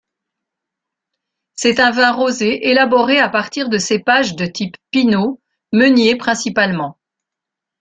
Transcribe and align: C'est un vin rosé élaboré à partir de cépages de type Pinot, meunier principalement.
C'est 1.53 1.79
un 1.79 1.91
vin 1.91 2.11
rosé 2.11 2.69
élaboré 2.71 3.19
à 3.19 3.29
partir 3.29 3.69
de 3.69 3.77
cépages 3.77 4.35
de 4.35 4.47
type 4.47 4.75
Pinot, 4.89 5.39
meunier 5.73 6.15
principalement. 6.15 6.97